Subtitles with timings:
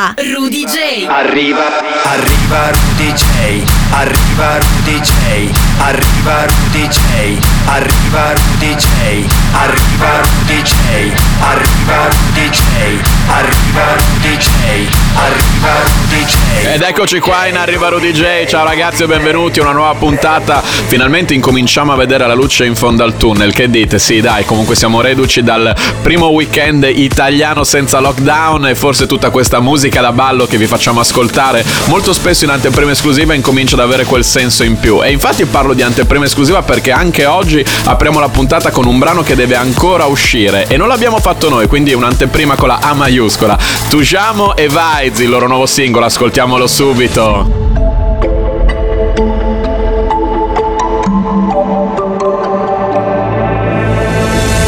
[0.00, 1.06] Arriva Rudy J.
[1.08, 1.66] Arriva,
[2.06, 3.64] arriva Rudy J.
[3.92, 5.52] Arriva Rudy J.
[5.78, 7.38] Arriva Rudy J.
[7.66, 9.26] Arriva Rudy J.
[9.52, 11.12] Arriva Rudy J.
[11.42, 13.02] Arriva Rudy J.
[13.28, 15.09] Arriva Rudy J.
[15.14, 16.72] Arriva Rudy J.
[16.72, 18.46] Ed eccoci qua in Arriva Rudy J.
[18.46, 20.62] Ciao ragazzi e benvenuti a una nuova puntata.
[20.62, 23.52] Finalmente incominciamo a vedere la luce in fondo al tunnel.
[23.52, 23.98] Che dite?
[23.98, 29.60] Sì, dai, comunque siamo reduci dal primo weekend italiano senza lockdown e forse tutta questa
[29.60, 34.04] musica da ballo che vi facciamo ascoltare molto spesso in anteprima esclusiva incomincia ad avere
[34.04, 35.02] quel senso in più.
[35.02, 39.22] E infatti parlo di anteprima esclusiva perché anche oggi apriamo la puntata con un brano
[39.22, 43.58] che deve ancora uscire e non l'abbiamo fatto noi, quindi un'anteprima con la A maiuscola.
[43.88, 44.68] Tujamo e
[45.00, 47.48] Vaiz, il loro nuovo singolo, ascoltiamolo subito.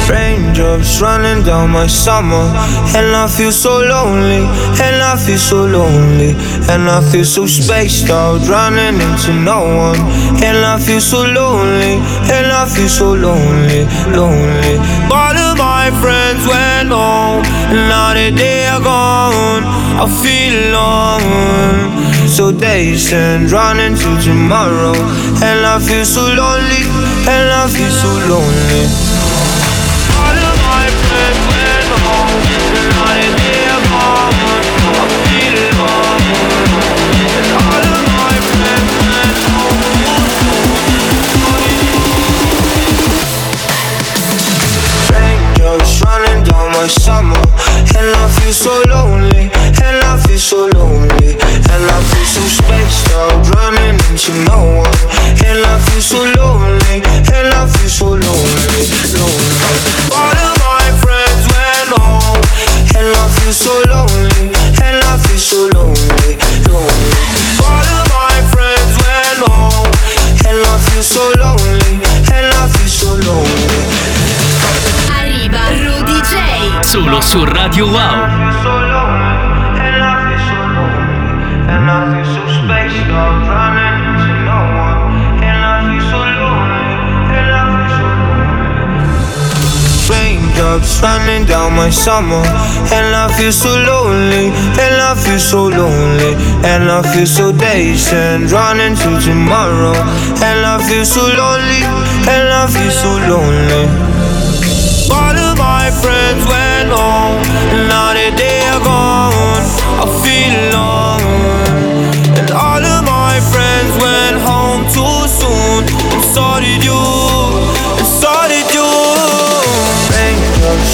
[0.08, 2.50] Raindrops running down my summer
[2.94, 4.48] And I feel so lonely
[4.80, 6.34] And I feel so lonely
[6.70, 10.00] And I feel so spaced out Running into no one
[10.42, 12.00] And I feel so lonely
[12.32, 14.78] And I feel so lonely Lonely
[15.10, 22.28] All of my friends went home And now that they are gone I feel alone.
[22.28, 24.94] So days and running to tomorrow.
[25.42, 26.84] And I feel so lonely.
[27.28, 29.11] And I feel so lonely
[91.92, 92.42] summer,
[92.96, 94.48] and I feel so lonely,
[94.80, 99.94] and I feel so lonely, and I feel so dazed and running to tomorrow,
[100.40, 101.82] and I feel so lonely,
[102.32, 103.84] and I feel so lonely.
[105.12, 107.42] All of my friends went home,
[107.72, 108.11] and now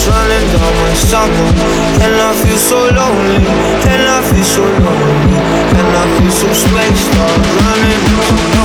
[0.08, 1.48] running down my summer,
[2.04, 3.44] and I feel so lonely,
[3.92, 5.38] and I feel so lonely,
[5.78, 8.64] and I feel so spaced out, running into no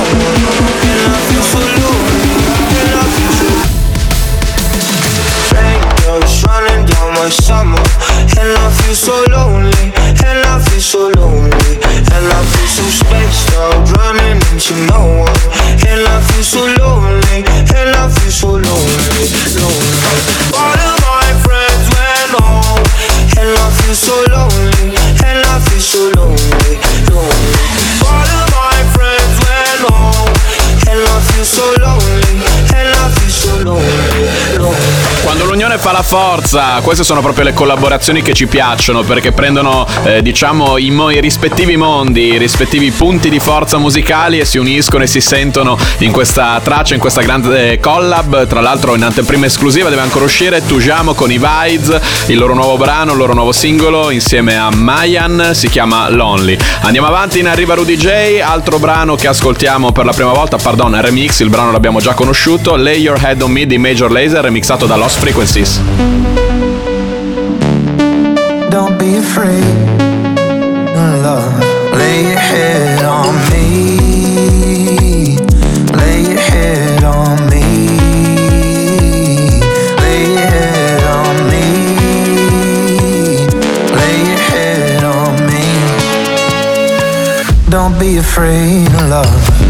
[0.88, 2.32] and I feel so lonely,
[2.80, 3.64] and I feel so
[5.54, 7.82] Raindrops running down my summer
[8.38, 9.92] And I feel so lonely
[10.24, 11.74] And I feel so lonely
[12.14, 15.40] And I feel so spaced out Running into no one
[15.86, 17.44] And I feel so lonely
[17.78, 19.24] And I feel so lonely
[19.60, 19.98] Lonely
[20.58, 21.03] All
[22.32, 22.84] home
[23.38, 26.78] And I feel so lonely And I feel so lonely
[27.10, 27.52] Lonely.
[28.04, 28.24] All
[28.96, 30.34] friends went home
[30.88, 32.36] And I feel so lonely
[32.76, 37.54] And I feel so lonely Lonely Quando l'unione fa la forza, queste sono proprio le
[37.54, 42.90] collaborazioni che ci piacciono perché prendono, eh, diciamo, i, mo- i rispettivi mondi, i rispettivi
[42.90, 47.22] punti di forza musicali e si uniscono e si sentono in questa traccia, in questa
[47.22, 48.46] grande collab.
[48.46, 52.76] Tra l'altro, in anteprima esclusiva deve ancora uscire Tujamo con i Vides, il loro nuovo
[52.76, 56.58] brano, il loro nuovo singolo insieme a Mayan, si chiama Lonely.
[56.82, 61.00] Andiamo avanti in Arriva Rudy J, altro brano che ascoltiamo per la prima volta, pardon,
[61.00, 64.84] remix, il brano l'abbiamo già conosciuto, Lay Your Head on Me di Major Laser, remixato
[64.84, 65.78] da Lost Frequencies.
[68.70, 69.64] Don't be afraid,
[71.22, 71.60] love.
[71.94, 73.98] Lay your head on me.
[75.96, 77.62] Lay your head on me.
[80.02, 81.66] Lay your head on me.
[83.96, 85.64] Lay your head on me.
[87.70, 89.63] Don't be afraid, love.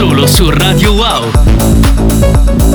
[0.00, 2.69] Solo su Radio Wow.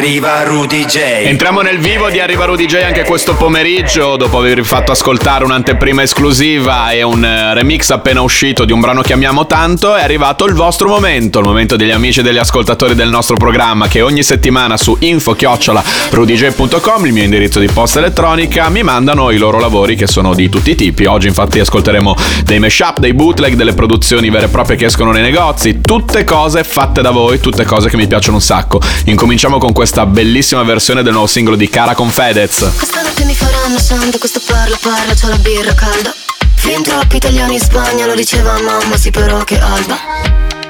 [0.00, 0.96] Arriva, Rudy J.
[1.26, 6.00] Entriamo nel vivo di Arriva Rudy J anche questo pomeriggio dopo aver fatto ascoltare un'anteprima
[6.00, 10.46] esclusiva e un eh, remix appena uscito di un brano che amiamo tanto è arrivato
[10.46, 14.22] il vostro momento, il momento degli amici e degli ascoltatori del nostro programma che ogni
[14.22, 20.06] settimana su info-rudj.com, il mio indirizzo di posta elettronica, mi mandano i loro lavori che
[20.06, 21.04] sono di tutti i tipi.
[21.04, 25.20] Oggi infatti ascolteremo dei mashup, dei bootleg, delle produzioni vere e proprie che escono nei
[25.20, 28.80] negozi, tutte cose fatte da voi, tutte cose che mi piacciono un sacco.
[29.04, 32.58] Incominciamo con questa bellissima versione del nuovo singolo di Cara con Fedez.
[32.76, 36.14] Questa notte mi faranno santo, questo parla parla, c'ho la birra calda.
[36.54, 39.98] Fin troppi italiani in Spagna, lo diceva mamma, sì però che alba.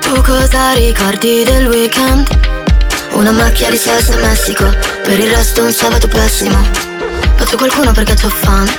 [0.00, 2.28] Tu cosa ricordi del weekend?
[3.10, 6.56] Una macchia di salsa in Messico, per il resto un sabato pessimo.
[7.36, 8.74] Faccio qualcuno perché c'ho fame,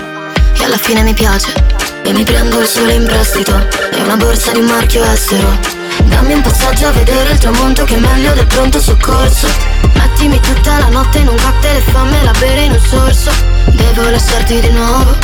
[0.57, 1.53] e alla fine mi piace.
[2.01, 3.55] E mi prendo il sole in prestito,
[3.91, 5.80] e una borsa di un marchio estero.
[6.12, 9.48] Dammi un passaggio a vedere il tramonto che è meglio del pronto soccorso.
[9.94, 13.32] Mettimi tutta la notte in un cocktail e fammela bere in un sorso.
[13.65, 15.18] Devo lasciarti di nuovo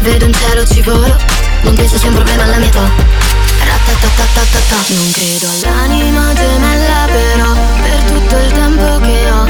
[0.00, 1.16] Vedo un cielo ci volo.
[1.62, 3.24] Non penso sia un problema alla mia età.
[4.88, 7.52] Non credo all'anima gemella però
[7.82, 9.46] Per tutto il tempo che ho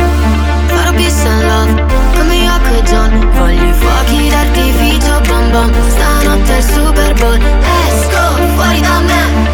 [0.66, 1.84] Farò peace and love
[2.16, 8.36] Come Yoko e John Voglio i fuochi d'artificio bom Stanotte è il Super Bowl Esco
[8.54, 9.45] fuori da me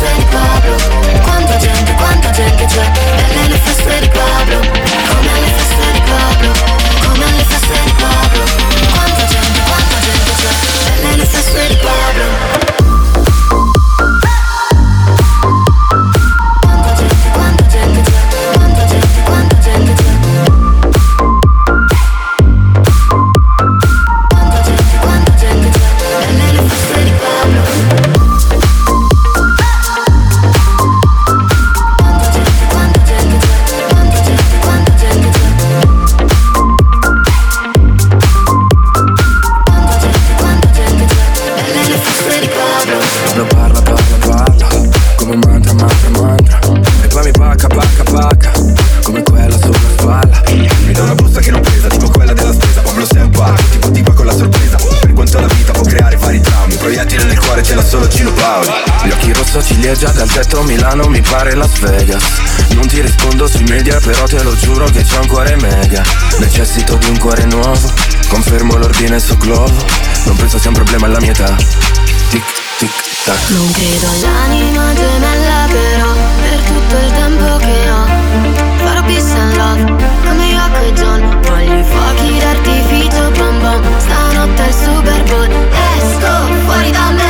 [0.00, 0.76] feste di Pablo
[1.22, 2.90] Quanta gente, quanta gente c'è?
[3.16, 4.39] Belle le feste di Pablo
[60.32, 62.22] tetto Milano mi pare Las Vegas.
[62.74, 66.02] Non ti rispondo sui media Però te lo giuro che c'ho un cuore mega.
[66.38, 67.92] Necessito di un cuore nuovo
[68.28, 69.84] Confermo l'ordine su globo.
[70.24, 71.54] Non penso sia un problema alla mia età.
[72.30, 72.44] Tic,
[72.78, 72.90] tic,
[73.24, 73.48] tac.
[73.48, 78.06] Non credo all'anima gemella però Per tutto il tempo che ho
[78.84, 81.40] Farò peace and love Come Yoko e John.
[81.42, 83.98] Voglio i fuochi d'artificio bom bom.
[83.98, 85.48] Stanotte è il Super Bowl
[85.98, 87.29] Esco fuori da me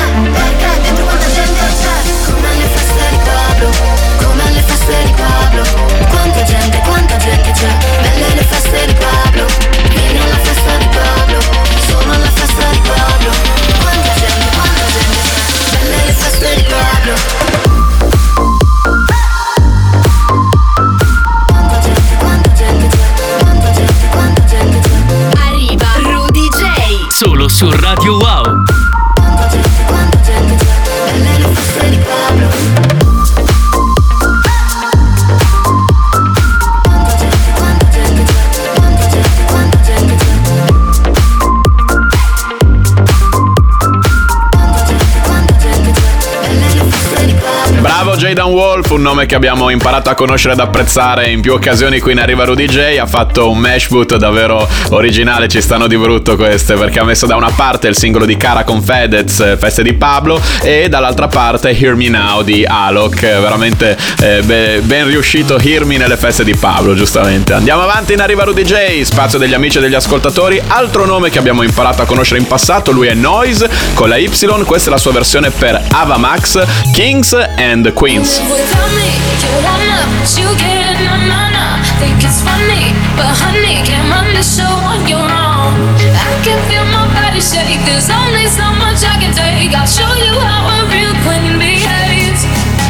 [48.30, 48.69] Pablo Bravo Jaydan Wolf,
[49.00, 52.44] un nome che abbiamo imparato a conoscere ed apprezzare in più occasioni qui in Arriva
[52.44, 52.98] Rudy J.
[53.00, 57.24] Ha fatto un mash boot davvero originale, ci stanno di brutto queste, perché ha messo
[57.24, 61.28] da una parte il singolo di Cara con Fedez, eh, Feste di Pablo, e dall'altra
[61.28, 63.20] parte Hear Me Now di Alok.
[63.20, 67.54] Veramente eh, be- ben riuscito Hear Me nelle feste di Pablo, giustamente.
[67.54, 70.60] Andiamo avanti in Arriva Rudy J, spazio degli amici e degli ascoltatori.
[70.66, 74.28] Altro nome che abbiamo imparato a conoscere in passato, lui è Noise con la Y,
[74.64, 78.89] questa è la sua versione per Ava Max, Kings and Queens.
[78.90, 80.00] Without me, you wanna,
[80.34, 81.66] you get na na na.
[81.98, 85.74] Think it's funny, but honey, can't run the show on your own.
[86.10, 87.78] I can feel my body shake.
[87.86, 89.70] There's only so much I can take.
[89.74, 92.42] I'll show you how a real queen behaves.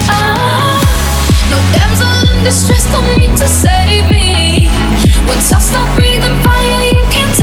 [0.08, 0.80] Ah,
[1.50, 1.58] no
[2.44, 4.68] distress, don't to save me.
[5.52, 7.34] I stop breathing fire, you can't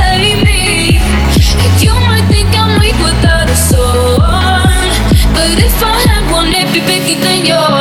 [0.46, 0.98] me.
[1.62, 3.58] And you might think I'm weak without a
[5.36, 7.77] but if I had one, it'd be bigger than yours.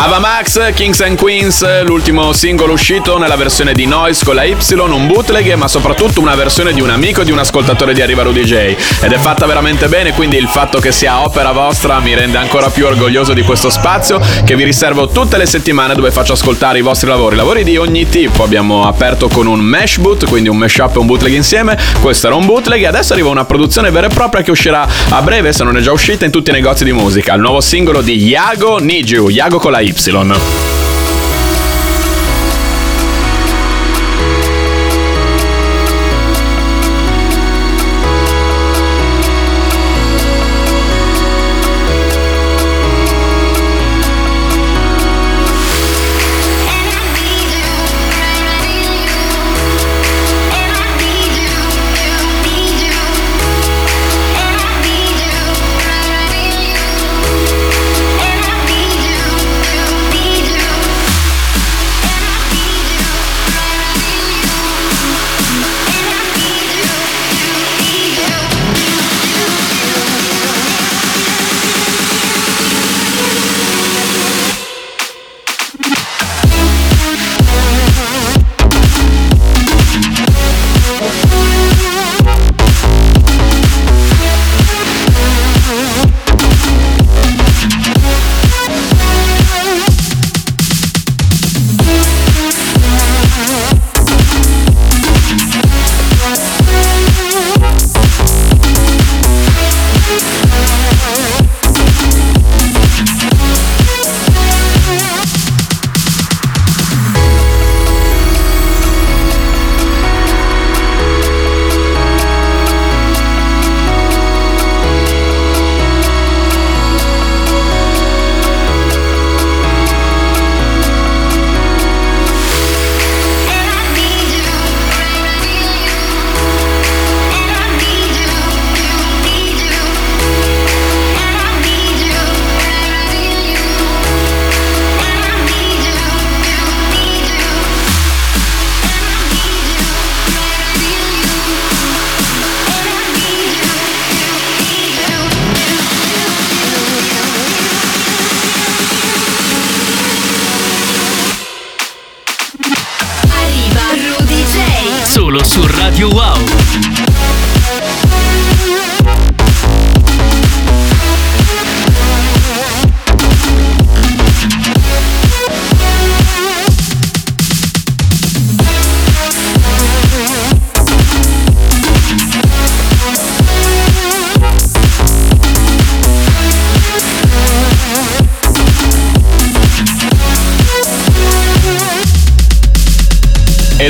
[0.00, 4.56] Ava Max, Kings and Queens, l'ultimo singolo uscito nella versione di Noise con la Y,
[4.78, 8.44] un bootleg, ma soprattutto una versione di un amico di un ascoltatore di Arriva Rudy
[8.44, 8.76] J.
[9.00, 12.70] Ed è fatta veramente bene, quindi il fatto che sia opera vostra mi rende ancora
[12.70, 16.82] più orgoglioso di questo spazio che vi riservo tutte le settimane dove faccio ascoltare i
[16.82, 18.44] vostri lavori, lavori di ogni tipo.
[18.44, 21.76] Abbiamo aperto con un mesh boot, quindi un mashup e un bootleg insieme.
[22.00, 25.22] Questo era un bootleg e adesso arriva una produzione vera e propria che uscirà a
[25.22, 27.34] breve, se non è già uscita, in tutti i negozi di musica.
[27.34, 30.87] Il nuovo singolo di Yago Need You, Yago con la Y.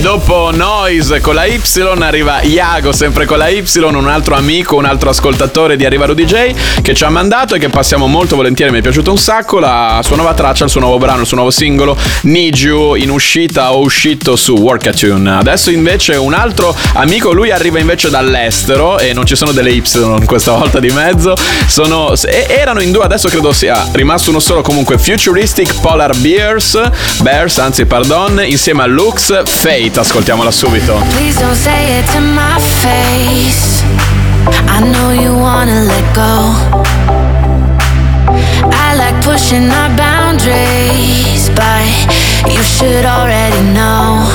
[0.00, 1.60] Dopo Noise con la Y
[2.00, 6.24] arriva Iago sempre con la Y, un altro amico, un altro ascoltatore di Arriva Rudy
[6.24, 9.58] J che ci ha mandato e che passiamo molto volentieri, mi è piaciuto un sacco,
[9.58, 13.10] la sua nuova traccia, il suo nuovo brano, il suo nuovo singolo Need You in
[13.10, 15.36] uscita o uscito su Workatune.
[15.36, 19.82] Adesso invece un altro amico, lui arriva invece dall'estero e non ci sono delle Y
[20.24, 21.34] questa volta di mezzo,
[21.66, 22.14] sono,
[22.48, 26.80] erano in due, adesso credo sia rimasto uno solo comunque Futuristic Polar Bears,
[27.20, 29.42] Bears anzi pardon, insieme a Lux
[29.88, 31.02] Fate, ascoltiamola subito.
[31.16, 33.82] Please don't say it to my face.
[34.68, 36.52] I know you wanna let go.
[38.68, 41.88] I like pushing our boundaries, but
[42.52, 44.28] you should already know.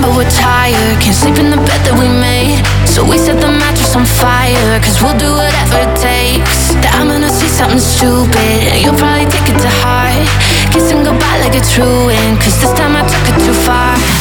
[0.00, 0.96] But we're tired.
[1.00, 2.64] Can't sleep in the bed that we made.
[2.86, 6.72] So we set the mattress on fire, cause we'll do whatever it takes.
[6.80, 10.24] That I'm gonna say something stupid, and you'll probably take it to heart.
[10.72, 14.19] Kissing goodbye like it's ruined, cause this time I took it too far.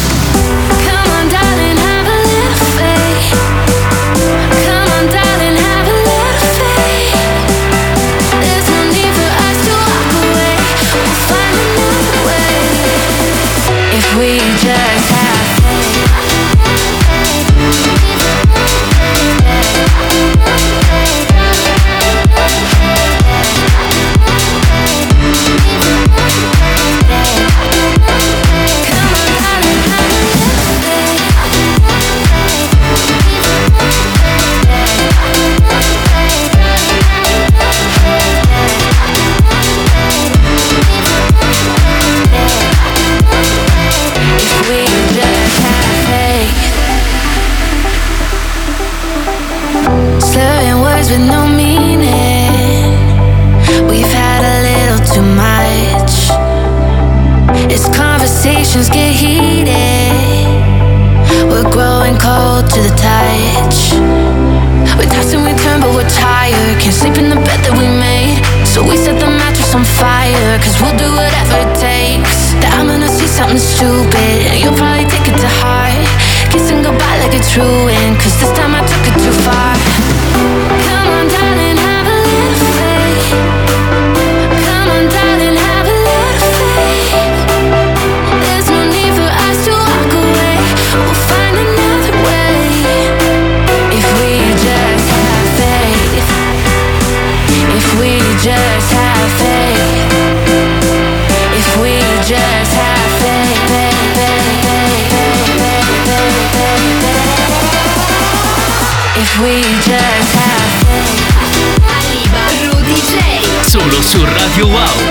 [114.59, 115.08] Su Radio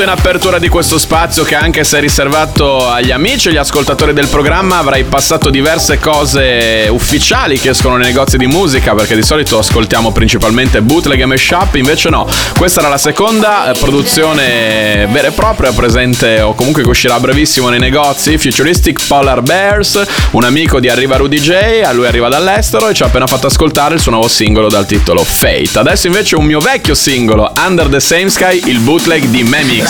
[0.00, 3.56] detto in apertura di questo spazio che anche se è riservato agli amici e agli
[3.58, 9.14] ascoltatori del programma avrai passato diverse cose ufficiali che escono nei negozi di musica perché
[9.14, 15.06] di solito ascoltiamo principalmente bootleg e mashup, invece no, questa era la seconda eh, produzione
[15.10, 20.44] vera e propria presente o comunque che uscirà brevissimo nei negozi, Futuristic Polar Bears, un
[20.44, 23.94] amico di Arriva Rudy J, a lui arriva dall'estero e ci ha appena fatto ascoltare
[23.94, 25.78] il suo nuovo singolo dal titolo Fate.
[25.78, 29.89] Adesso invece un mio vecchio singolo, Under the Same Sky, il bootleg di Memix.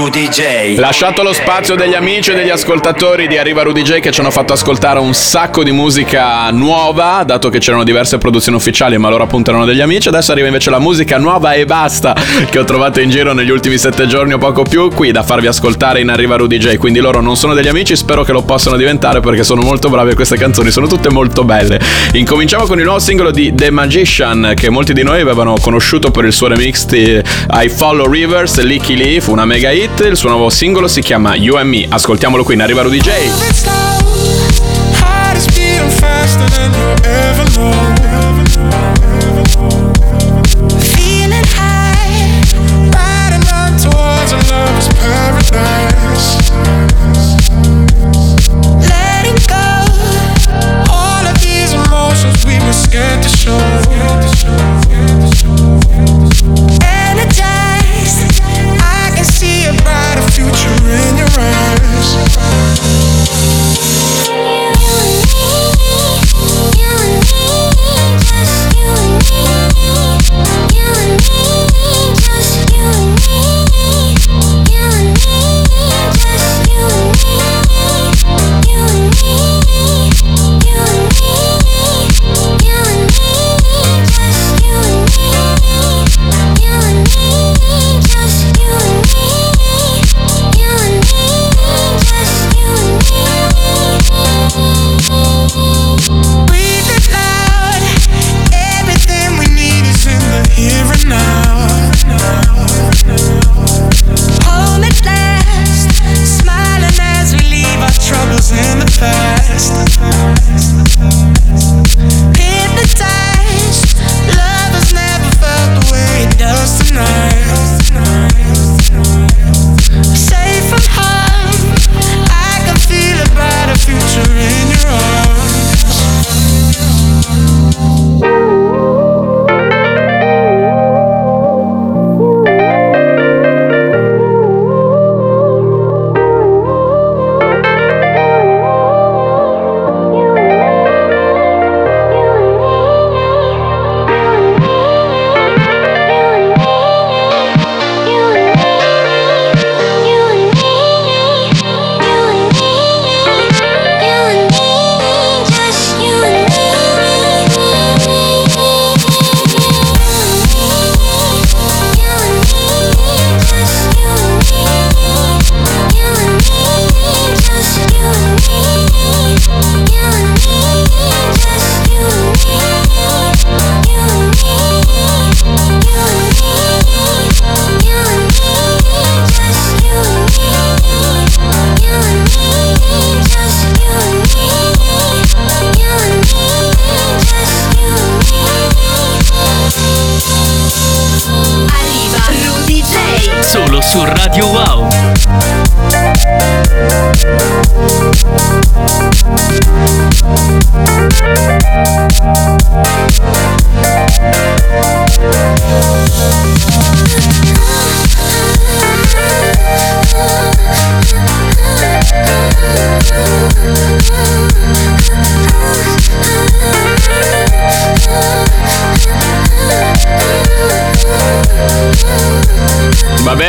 [0.00, 0.78] Rudy J.
[0.78, 4.30] Lasciato lo spazio degli amici e degli ascoltatori di Arriva Rudy J che ci hanno
[4.30, 9.24] fatto ascoltare un sacco di musica nuova, dato che c'erano diverse produzioni ufficiali, ma loro
[9.24, 10.08] appunto erano degli amici.
[10.08, 12.16] Adesso arriva invece la musica nuova e basta
[12.48, 15.48] che ho trovato in giro negli ultimi sette giorni o poco più qui da farvi
[15.48, 16.78] ascoltare in Arriva Rudy J.
[16.78, 20.12] Quindi loro non sono degli amici, spero che lo possano diventare perché sono molto bravi
[20.12, 21.78] e queste canzoni sono tutte molto belle.
[22.14, 26.24] Incominciamo con il nuovo singolo di The Magician che molti di noi avevano conosciuto per
[26.24, 29.89] il suo remix di I Follow Rivers, Licky Lee, fu una mega hit.
[29.98, 31.86] Il suo nuovo singolo si chiama You and Me.
[31.88, 33.00] Ascoltiamolo qui in Arriva Rudy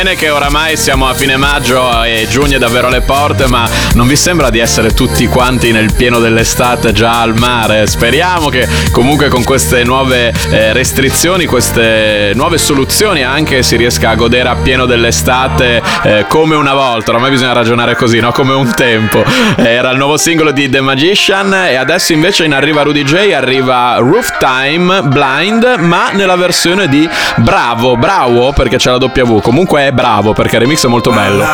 [0.02, 4.08] bene che oramai siamo a fine maggio e giugno è davvero alle porte, ma non
[4.08, 7.86] vi sembra di essere tutti quanti nel pieno dell'estate già al mare?
[7.86, 14.14] Speriamo che comunque con queste nuove eh, restrizioni, queste nuove soluzioni anche si riesca a
[14.16, 17.12] godere appieno dell'estate eh, come una volta.
[17.12, 18.32] Ormai bisogna ragionare così, no?
[18.32, 19.22] Come un tempo.
[19.54, 23.98] Era il nuovo singolo di The Magician e adesso invece in arriva Rudy J, arriva
[23.98, 29.38] Roof Time Blind, ma nella versione di Bravo, Bravo perché c'è la W.
[29.40, 31.44] Comunque è bravo perché il remix è molto bello.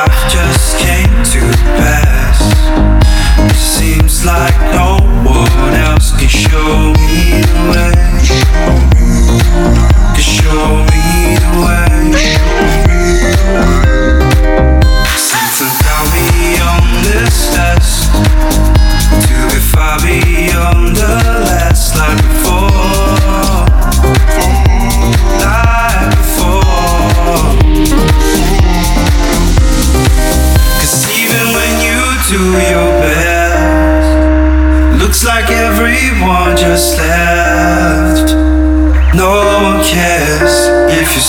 [3.55, 8.08] Seems like no one else can show me the way.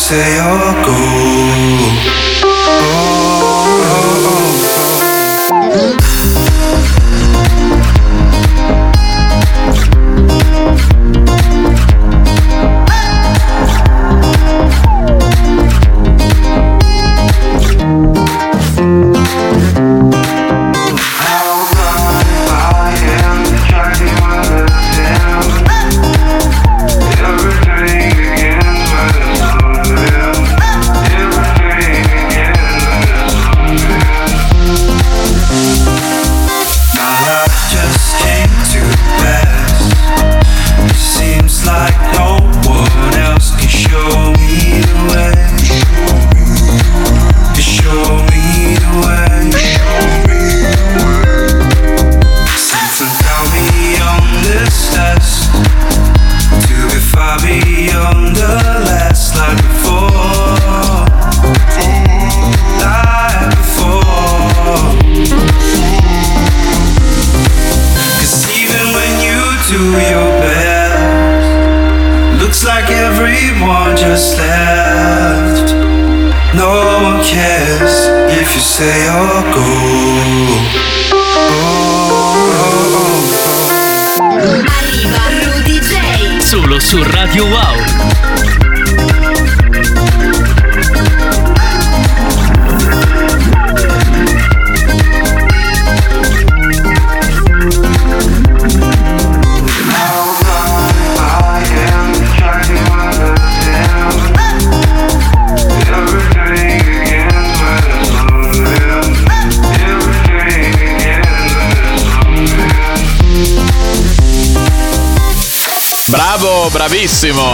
[0.10, 1.79] Say or go.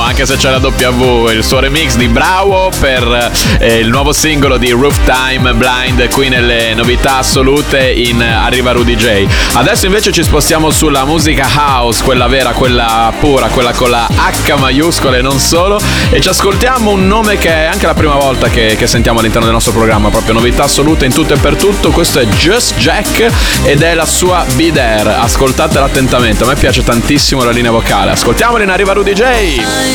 [0.06, 4.58] Anche se c'è la W, il suo remix di Bravo per eh, il nuovo singolo
[4.58, 9.26] di Roof Time Blind qui nelle novità assolute in Arriva Rudy J.
[9.54, 14.56] Adesso invece ci spostiamo sulla musica house, quella vera, quella pura, quella con la H
[14.56, 15.80] maiuscola e non solo,
[16.12, 19.46] e ci ascoltiamo un nome che è anche la prima volta che, che sentiamo all'interno
[19.46, 23.28] del nostro programma, proprio novità assolute in tutto e per tutto, questo è Just Jack
[23.64, 28.12] ed è la sua Be There, ascoltatela attentamente, a me piace tantissimo la linea vocale,
[28.12, 29.95] ascoltiamola in Arriva Rudy J.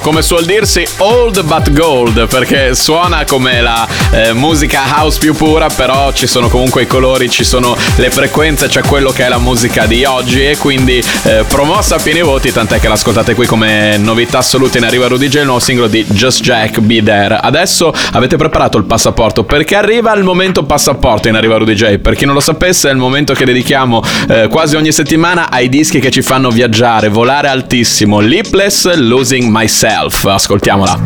[0.00, 5.68] Come suol dirsi, old but gold, perché suona come la eh, musica house più pura,
[5.68, 9.38] però ci sono comunque i colori, ci sono le frequenze, c'è quello che è la
[9.38, 13.98] musica di oggi e quindi eh, promossa a pieni voti, tant'è che l'ascoltate qui come
[13.98, 17.36] novità assoluta in arriva Rudy J, il nuovo singolo di Just Jack Be There.
[17.36, 21.98] Adesso avete preparato il passaporto, perché arriva il momento passaporto in arriva Rudy J.
[21.98, 25.68] Per chi non lo sapesse, è il momento che dedichiamo eh, quasi ogni settimana ai
[25.68, 28.20] dischi che ci fanno viaggiare, volare altissimo.
[28.20, 29.87] Lipless Losing Myself.
[29.88, 30.98] Ascoltiamola.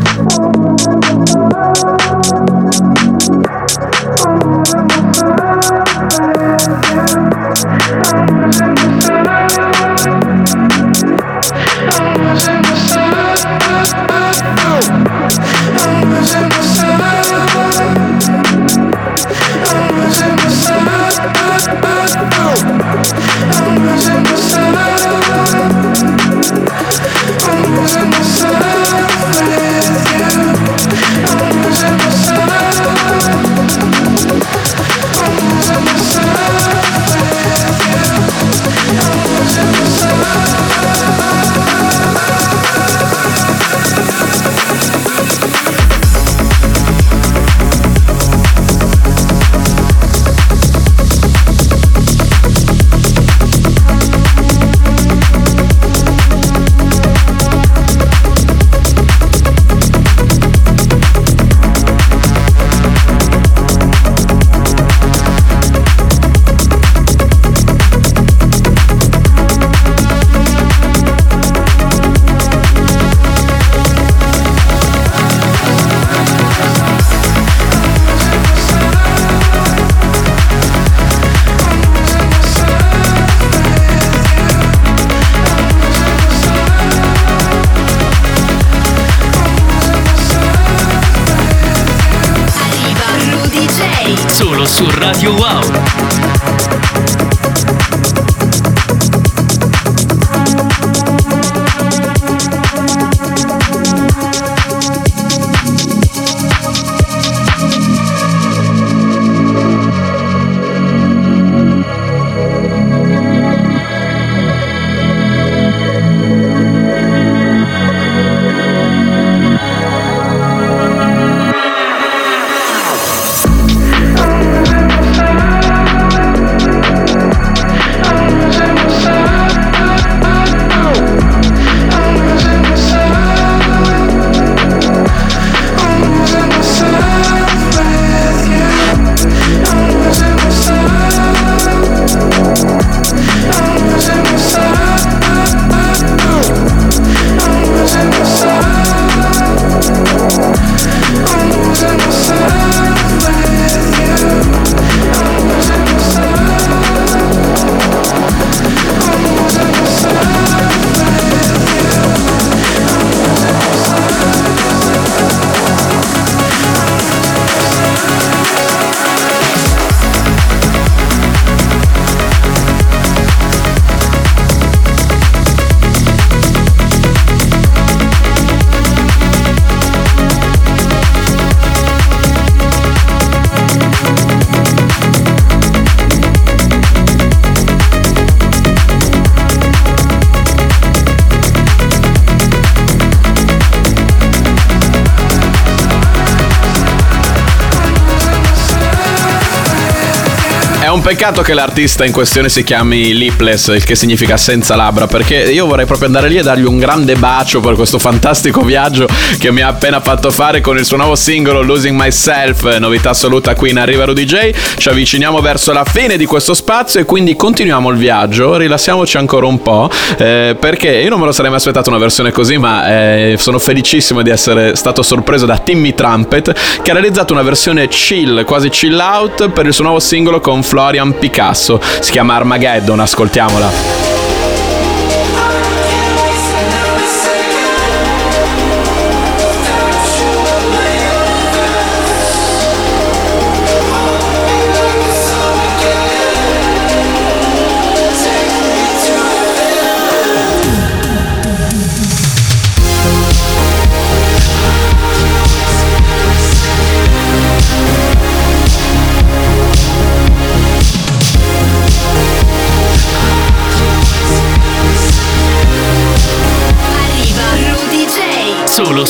[201.03, 205.65] Peccato che l'artista in questione si chiami Lipless, il che significa senza labbra, perché io
[205.65, 209.05] vorrei proprio andare lì e dargli un grande bacio per questo fantastico viaggio
[209.37, 213.53] che mi ha appena fatto fare con il suo nuovo singolo Losing Myself, novità assoluta
[213.53, 214.51] qui in Arriva Rudy J.
[214.77, 219.45] Ci avviciniamo verso la fine di questo spazio e quindi continuiamo il viaggio, rilassiamoci ancora
[219.45, 222.87] un po', eh, perché io non me lo sarei mai aspettato una versione così, ma
[222.87, 227.89] eh, sono felicissimo di essere stato sorpreso da Timmy Trumpet che ha realizzato una versione
[227.89, 231.81] chill, quasi chill out per il suo nuovo singolo con Florian Picasso.
[232.01, 234.22] Si chiama Armageddon, ascoltiamola.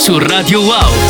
[0.03, 1.02] Su Radio Wow.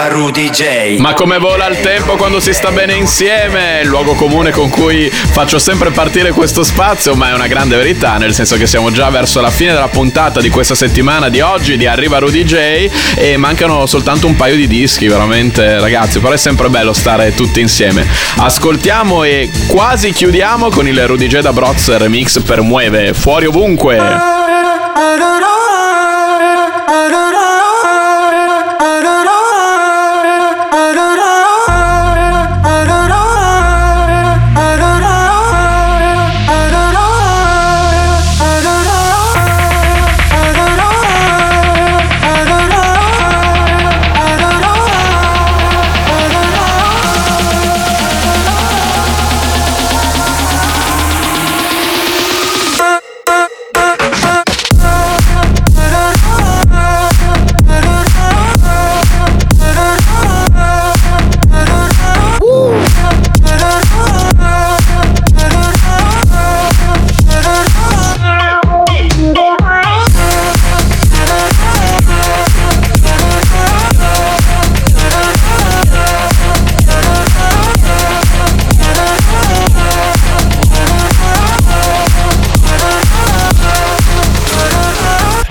[0.00, 0.98] Arriva Rudy J.
[0.98, 5.10] Ma come vola il tempo quando si sta bene insieme, il luogo comune con cui
[5.10, 9.10] faccio sempre partire questo spazio, ma è una grande verità, nel senso che siamo già
[9.10, 13.36] verso la fine della puntata di questa settimana di oggi di Arriva Rudy J e
[13.36, 18.06] mancano soltanto un paio di dischi, veramente ragazzi, però è sempre bello stare tutti insieme.
[18.36, 23.98] Ascoltiamo e quasi chiudiamo con il Rudy J da Broz remix per Mueve, fuori ovunque.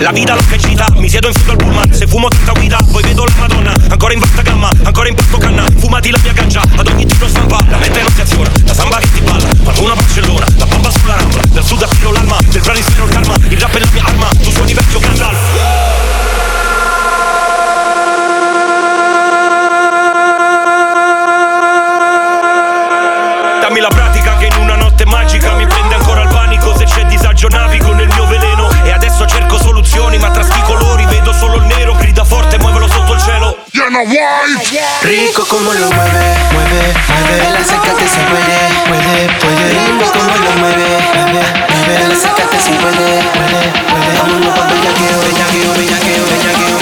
[0.09, 3.03] La vita l'ho cacita, mi siedo in fondo al pullman Se fumo tutta guida, poi
[3.03, 6.61] vedo la madonna Ancora in vasta gamma, ancora in posto canna Fumati la mia ganja,
[6.61, 9.91] ad ogni tiro stampa La mente non si aziona, la samba che ti balla Qualcuno
[9.91, 12.81] a Barcellona, la bomba sulla rambla Del sud a Piro l'arma, del brani
[33.89, 34.79] my wife.
[35.01, 36.21] Rico como lo mueve,
[36.53, 37.49] mueve, mueve.
[37.51, 39.69] La acércate si puede, puede, puede.
[39.73, 40.85] Rico como lo mueve,
[41.15, 41.99] mueve, mueve.
[41.99, 44.11] La acércate si puede, puede, puede.
[44.17, 46.78] Vámonos pa' bellaqueo, bellaqueo, bellaqueo, bellaqueo,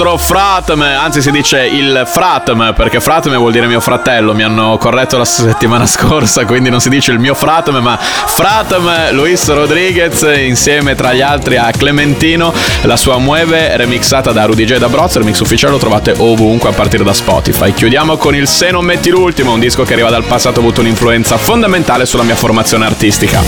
[0.00, 4.78] nostro fratm, anzi si dice il fratm, perché fratm vuol dire mio fratello, mi hanno
[4.78, 10.22] corretto la settimana scorsa, quindi non si dice il mio fratm, ma fratm Luis Rodriguez
[10.38, 12.50] insieme tra gli altri a Clementino,
[12.82, 16.70] la sua Mueve remixata da Rudy J da Broz, il mix ufficiale lo trovate ovunque
[16.70, 17.74] a partire da Spotify.
[17.74, 20.80] Chiudiamo con il Se non metti l'ultimo, un disco che arriva dal passato ha avuto
[20.80, 23.42] un'influenza fondamentale sulla mia formazione artistica.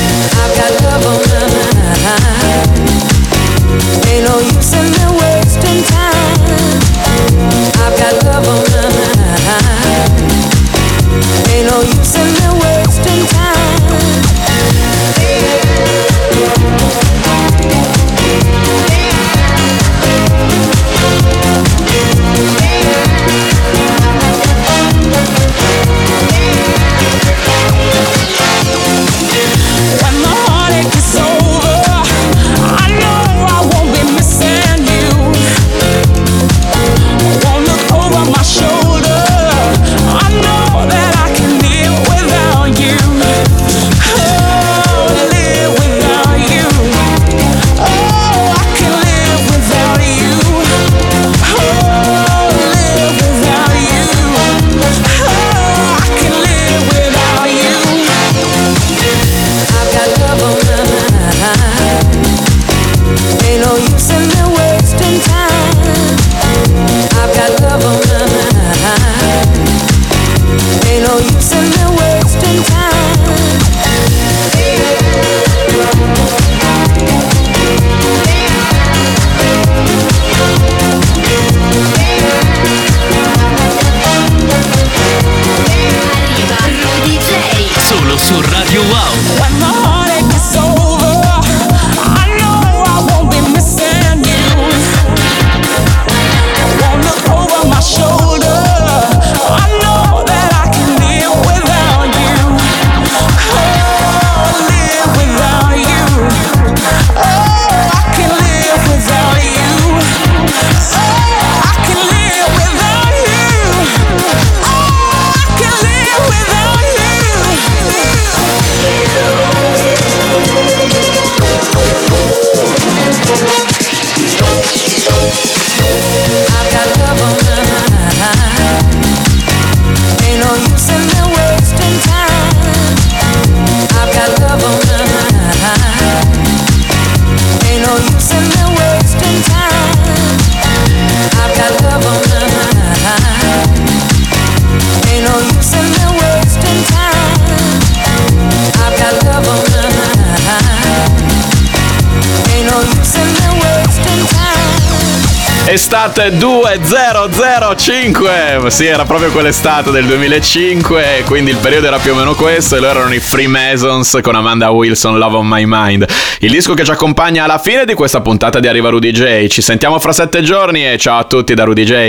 [155.92, 162.34] Estate 2005 Sì, era proprio quell'estate del 2005 Quindi il periodo era più o meno
[162.34, 166.06] questo E loro erano i Freemasons con Amanda Wilson Love on My Mind.
[166.38, 169.48] Il disco che ci accompagna alla fine di questa puntata di Arriva Rudy J.
[169.48, 172.08] Ci sentiamo fra sette giorni e ciao a tutti da Rudy J